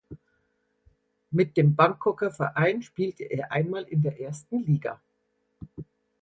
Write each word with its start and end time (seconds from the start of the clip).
Mit 1.29 1.57
dem 1.57 1.75
Bangkoker 1.75 2.31
Verein 2.31 2.81
spielte 2.81 3.25
er 3.25 3.51
einmal 3.51 3.83
in 3.83 4.01
der 4.01 4.19
ersten 4.19 4.57
Liga. 4.63 4.99